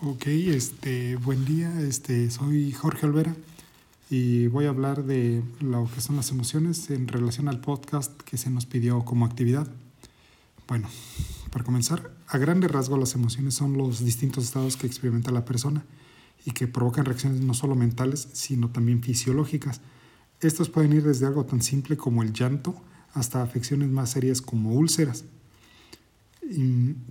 Ok, 0.00 0.28
este, 0.28 1.16
buen 1.16 1.44
día, 1.44 1.80
este, 1.80 2.30
soy 2.30 2.70
Jorge 2.70 3.04
Olvera 3.04 3.34
y 4.08 4.46
voy 4.46 4.66
a 4.66 4.68
hablar 4.68 5.02
de 5.02 5.42
lo 5.58 5.90
que 5.92 6.00
son 6.00 6.14
las 6.14 6.30
emociones 6.30 6.88
en 6.90 7.08
relación 7.08 7.48
al 7.48 7.60
podcast 7.60 8.12
que 8.22 8.38
se 8.38 8.48
nos 8.48 8.64
pidió 8.64 9.04
como 9.04 9.26
actividad. 9.26 9.66
Bueno, 10.68 10.88
para 11.50 11.64
comenzar, 11.64 12.12
a 12.28 12.38
grandes 12.38 12.70
rasgos 12.70 13.00
las 13.00 13.16
emociones 13.16 13.54
son 13.54 13.76
los 13.76 14.04
distintos 14.04 14.44
estados 14.44 14.76
que 14.76 14.86
experimenta 14.86 15.32
la 15.32 15.44
persona 15.44 15.84
y 16.44 16.52
que 16.52 16.68
provocan 16.68 17.04
reacciones 17.04 17.40
no 17.40 17.52
solo 17.52 17.74
mentales, 17.74 18.28
sino 18.34 18.70
también 18.70 19.02
fisiológicas. 19.02 19.80
Estos 20.40 20.68
pueden 20.68 20.92
ir 20.92 21.02
desde 21.02 21.26
algo 21.26 21.44
tan 21.44 21.60
simple 21.60 21.96
como 21.96 22.22
el 22.22 22.32
llanto 22.32 22.80
hasta 23.14 23.42
afecciones 23.42 23.88
más 23.88 24.10
serias 24.10 24.42
como 24.42 24.74
úlceras. 24.74 25.24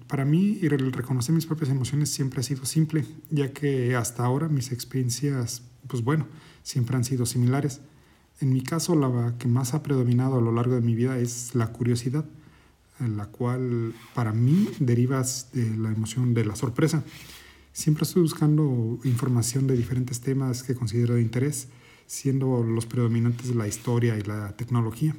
Para 0.07 0.25
mí, 0.25 0.59
el 0.61 0.91
reconocer 0.91 1.35
mis 1.35 1.45
propias 1.45 1.69
emociones 1.69 2.09
siempre 2.09 2.39
ha 2.39 2.43
sido 2.43 2.65
simple, 2.65 3.05
ya 3.29 3.53
que 3.53 3.95
hasta 3.95 4.25
ahora 4.25 4.47
mis 4.47 4.71
experiencias, 4.71 5.61
pues 5.87 6.03
bueno, 6.03 6.27
siempre 6.63 6.95
han 6.95 7.03
sido 7.03 7.25
similares. 7.25 7.81
En 8.39 8.51
mi 8.51 8.61
caso, 8.61 8.95
la 8.95 9.35
que 9.37 9.47
más 9.47 9.73
ha 9.73 9.83
predominado 9.83 10.37
a 10.37 10.41
lo 10.41 10.51
largo 10.51 10.75
de 10.75 10.81
mi 10.81 10.95
vida 10.95 11.19
es 11.19 11.53
la 11.53 11.71
curiosidad, 11.71 12.25
en 12.99 13.17
la 13.17 13.27
cual 13.27 13.93
para 14.15 14.33
mí 14.33 14.69
deriva 14.79 15.23
de 15.53 15.77
la 15.77 15.91
emoción 15.91 16.33
de 16.33 16.45
la 16.45 16.55
sorpresa. 16.55 17.03
Siempre 17.73 18.05
estoy 18.05 18.23
buscando 18.23 18.99
información 19.03 19.67
de 19.67 19.77
diferentes 19.77 20.19
temas 20.19 20.63
que 20.63 20.73
considero 20.73 21.13
de 21.13 21.21
interés, 21.21 21.67
siendo 22.07 22.63
los 22.63 22.87
predominantes 22.87 23.53
la 23.55 23.67
historia 23.67 24.17
y 24.17 24.23
la 24.23 24.55
tecnología. 24.57 25.15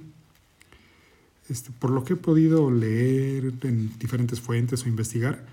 Este, 1.48 1.70
por 1.70 1.90
lo 1.90 2.04
que 2.04 2.12
he 2.12 2.16
podido 2.16 2.70
leer 2.70 3.54
en 3.62 3.98
diferentes 3.98 4.40
fuentes 4.40 4.84
o 4.84 4.88
investigar, 4.88 5.46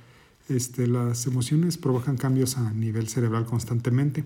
este, 0.50 0.88
las 0.88 1.26
emociones 1.26 1.78
provocan 1.78 2.18
cambios 2.18 2.58
a 2.58 2.74
nivel 2.74 3.08
cerebral 3.08 3.46
constantemente. 3.46 4.26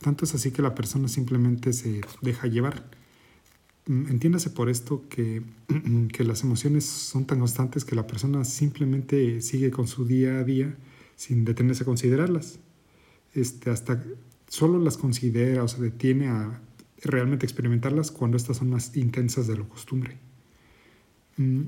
Tanto 0.00 0.24
es 0.24 0.34
así 0.34 0.50
que 0.50 0.62
la 0.62 0.74
persona 0.74 1.08
simplemente 1.08 1.72
se 1.72 2.00
deja 2.22 2.46
llevar. 2.48 2.90
Mm, 3.86 4.08
entiéndase 4.08 4.50
por 4.50 4.68
esto 4.70 5.04
que, 5.08 5.42
que 6.12 6.24
las 6.24 6.42
emociones 6.42 6.84
son 6.84 7.26
tan 7.26 7.40
constantes 7.40 7.84
que 7.84 7.94
la 7.94 8.06
persona 8.06 8.44
simplemente 8.44 9.40
sigue 9.42 9.70
con 9.70 9.86
su 9.86 10.04
día 10.06 10.38
a 10.38 10.44
día 10.44 10.74
sin 11.16 11.44
detenerse 11.44 11.82
a 11.82 11.86
considerarlas. 11.86 12.58
Este, 13.34 13.70
hasta 13.70 14.02
solo 14.48 14.78
las 14.78 14.96
considera 14.96 15.62
o 15.62 15.68
se 15.68 15.80
detiene 15.80 16.28
a 16.28 16.60
realmente 17.02 17.46
experimentarlas 17.46 18.10
cuando 18.10 18.36
estas 18.36 18.58
son 18.58 18.70
más 18.70 18.96
intensas 18.96 19.46
de 19.46 19.56
lo 19.56 19.68
costumbre. 19.68 20.18
Mm, 21.36 21.62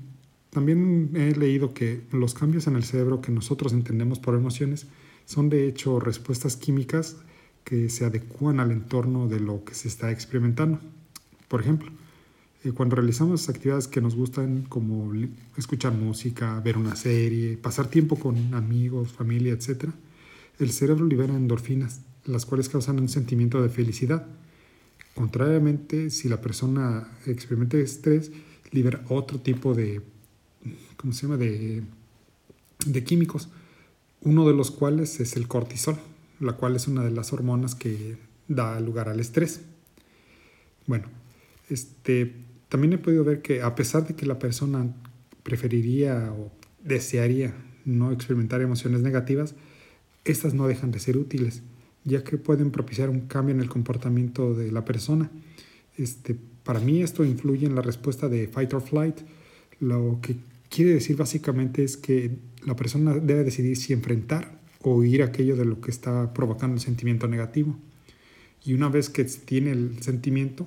también 0.51 1.11
he 1.15 1.35
leído 1.35 1.75
que 1.75 2.03
los 2.13 2.35
cambios 2.35 2.67
en 2.67 2.77
el 2.77 2.85
cerebro 2.85 3.21
que 3.21 3.33
nosotros 3.33 3.73
entendemos 3.73 4.21
por 4.21 4.35
emociones 4.35 4.87
son 5.27 5.49
de 5.49 5.67
hecho 5.67 5.99
respuestas 5.99 6.57
químicas 6.57 7.17
que 7.65 7.89
se 7.89 8.05
adecúan 8.05 8.61
al 8.61 8.71
entorno 8.71 9.27
de 9.27 9.41
lo 9.41 9.65
que 9.65 9.75
se 9.75 9.89
está 9.89 10.13
experimentando. 10.13 10.79
Por 11.49 11.61
ejemplo, 11.61 11.91
eh, 12.63 12.73
cuando 12.73 12.97
realizamos 12.97 13.49
actividades 13.49 13.89
que 13.89 14.01
nos 14.01 14.15
gustan 14.15 14.63
como 14.69 15.13
escuchar 15.57 15.93
música, 15.93 16.61
ver 16.61 16.79
una 16.79 16.95
serie, 16.97 17.57
pasar 17.57 17.89
tiempo 17.89 18.17
con 18.17 18.55
amigos, 18.55 19.13
familia, 19.13 19.53
etc., 19.53 19.91
el 20.59 20.71
cerebro 20.71 21.05
libera 21.07 21.35
endorfinas, 21.35 22.03
las 22.25 22.47
cuales 22.47 22.69
causan 22.69 23.01
un 23.01 23.09
sentimiento 23.09 23.61
de 23.61 23.69
felicidad. 23.69 24.27
Contrariamente, 25.15 26.11
si 26.11 26.29
la 26.29 26.41
persona 26.41 27.09
experimenta 27.27 27.77
estrés, 27.77 28.31
libera 28.75 29.05
otro 29.09 29.39
tipo 29.39 29.73
de, 29.73 30.03
¿cómo 30.97 31.13
se 31.13 31.23
llama?, 31.23 31.37
de, 31.37 31.85
de 32.85 33.05
químicos, 33.05 33.49
uno 34.21 34.47
de 34.47 34.53
los 34.53 34.71
cuales 34.73 35.21
es 35.21 35.37
el 35.37 35.47
cortisol, 35.47 35.97
la 36.41 36.55
cual 36.55 36.75
es 36.75 36.89
una 36.89 37.05
de 37.05 37.13
las 37.13 37.33
hormonas 37.33 37.77
que 37.77 38.19
da 38.49 38.79
lugar 38.81 39.09
al 39.09 39.21
estrés. 39.21 39.61
Bueno, 40.87 41.07
este, 41.71 42.35
también 42.69 42.95
he 42.95 42.99
podido 42.99 43.23
ver 43.23 43.43
que 43.43 43.63
a 43.63 43.75
pesar 43.77 44.07
de 44.07 44.17
que 44.17 44.27
la 44.27 44.39
persona 44.39 44.93
preferiría 45.45 46.33
o 46.33 46.51
desearía 46.83 47.55
no 47.85 48.11
experimentar 48.11 48.61
emociones 48.61 49.03
negativas, 49.03 49.55
estas 50.25 50.53
no 50.55 50.67
dejan 50.67 50.91
de 50.91 50.99
ser 50.99 51.17
útiles, 51.17 51.63
ya 52.03 52.25
que 52.25 52.39
pueden 52.39 52.71
propiciar 52.71 53.09
un 53.09 53.21
cambio 53.21 53.55
en 53.55 53.61
el 53.61 53.69
comportamiento 53.69 54.55
de 54.55 54.73
la 54.73 54.85
persona. 54.85 55.31
Este, 55.97 56.37
para 56.65 56.81
mí 56.81 57.03
esto 57.03 57.25
influye 57.25 57.67
en 57.67 57.75
la 57.75 57.83
respuesta 57.83 58.29
de 58.29 58.49
fight 58.49 58.73
or 58.73 58.83
flight. 58.83 59.21
Lo 59.81 60.19
que 60.21 60.37
quiere 60.71 60.95
decir 60.95 61.17
básicamente 61.17 61.85
es 61.85 61.97
que 61.97 62.37
la 62.65 62.75
persona 62.75 63.15
debe 63.15 63.45
decidir 63.45 63.77
si 63.77 63.93
enfrentar 63.93 64.59
o 64.81 64.97
huir 64.97 65.23
aquello 65.23 65.57
de 65.57 65.65
lo 65.65 65.81
que 65.81 65.91
está 65.91 66.33
provocando 66.35 66.75
el 66.75 66.81
sentimiento 66.81 67.29
negativo. 67.29 67.77
Y 68.65 68.73
una 68.73 68.89
vez 68.89 69.11
que 69.11 69.25
tiene 69.25 69.73
el 69.73 70.03
sentimiento, 70.03 70.67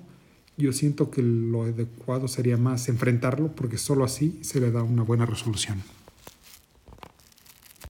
yo 0.55 0.71
siento 0.71 1.09
que 1.09 1.21
lo 1.21 1.63
adecuado 1.63 2.27
sería 2.27 2.57
más 2.57 2.89
enfrentarlo 2.89 3.55
porque 3.55 3.77
solo 3.77 4.03
así 4.03 4.39
se 4.41 4.59
le 4.59 4.71
da 4.71 4.83
una 4.83 5.03
buena 5.03 5.25
resolución. 5.25 5.81